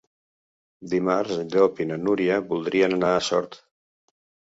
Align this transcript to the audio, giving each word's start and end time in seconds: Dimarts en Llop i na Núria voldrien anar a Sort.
Dimarts 0.93 1.35
en 1.45 1.53
Llop 1.57 1.83
i 1.87 1.89
na 1.91 2.01
Núria 2.07 2.43
voldrien 2.51 3.01
anar 3.01 3.15
a 3.21 3.25
Sort. 3.33 3.63